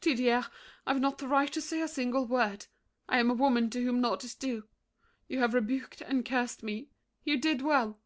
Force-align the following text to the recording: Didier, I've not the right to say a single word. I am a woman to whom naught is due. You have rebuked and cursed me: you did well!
Didier, 0.00 0.46
I've 0.86 1.00
not 1.00 1.18
the 1.18 1.26
right 1.26 1.52
to 1.52 1.60
say 1.60 1.80
a 1.80 1.88
single 1.88 2.24
word. 2.24 2.66
I 3.08 3.18
am 3.18 3.28
a 3.28 3.34
woman 3.34 3.70
to 3.70 3.82
whom 3.82 4.00
naught 4.00 4.22
is 4.22 4.36
due. 4.36 4.68
You 5.26 5.40
have 5.40 5.52
rebuked 5.52 6.00
and 6.02 6.24
cursed 6.24 6.62
me: 6.62 6.90
you 7.24 7.36
did 7.36 7.60
well! 7.60 7.98